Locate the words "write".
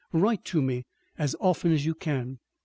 0.11-0.43